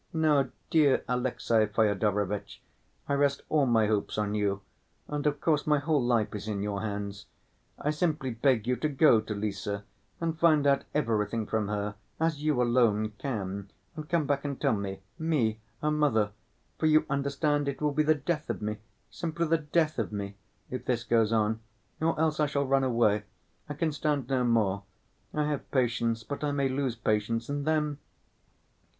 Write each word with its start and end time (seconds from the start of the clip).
Now, 0.13 0.49
dear 0.71 1.03
Alexey 1.07 1.67
Fyodorovitch, 1.67 2.59
I 3.07 3.13
rest 3.13 3.43
all 3.49 3.67
my 3.67 3.85
hopes 3.85 4.17
on 4.17 4.33
you, 4.33 4.61
and, 5.07 5.27
of 5.27 5.39
course, 5.39 5.67
my 5.67 5.77
whole 5.77 6.01
life 6.03 6.33
is 6.33 6.47
in 6.47 6.63
your 6.63 6.81
hands. 6.81 7.27
I 7.77 7.91
simply 7.91 8.31
beg 8.31 8.65
you 8.65 8.75
to 8.77 8.89
go 8.89 9.21
to 9.21 9.35
Lise 9.35 9.67
and 10.19 10.39
find 10.39 10.65
out 10.65 10.85
everything 10.95 11.45
from 11.45 11.67
her, 11.67 11.93
as 12.19 12.41
you 12.41 12.59
alone 12.63 13.11
can, 13.19 13.69
and 13.95 14.09
come 14.09 14.25
back 14.25 14.43
and 14.43 14.59
tell 14.59 14.73
me—me, 14.73 15.59
her 15.83 15.91
mother, 15.91 16.31
for 16.79 16.87
you 16.87 17.05
understand 17.07 17.67
it 17.67 17.79
will 17.79 17.93
be 17.93 18.01
the 18.01 18.15
death 18.15 18.49
of 18.49 18.59
me, 18.59 18.77
simply 19.11 19.45
the 19.45 19.59
death 19.59 19.99
of 19.99 20.11
me, 20.11 20.33
if 20.71 20.83
this 20.85 21.03
goes 21.03 21.31
on, 21.31 21.59
or 21.99 22.19
else 22.19 22.39
I 22.39 22.47
shall 22.47 22.65
run 22.65 22.83
away. 22.83 23.25
I 23.69 23.75
can 23.75 23.91
stand 23.91 24.29
no 24.29 24.43
more. 24.43 24.81
I 25.31 25.43
have 25.43 25.69
patience; 25.69 26.23
but 26.23 26.43
I 26.43 26.51
may 26.51 26.69
lose 26.69 26.95
patience, 26.95 27.49
and 27.49 27.67
then 27.67 27.99